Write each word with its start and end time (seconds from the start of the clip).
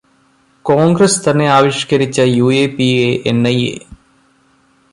Congress 0.65 1.29
തന്നെയാവിഷ്കരിച്ച 1.29 2.19
യു.ഏ.പി.ഏ.-എന്.ഐ.ഏ. 2.19 3.71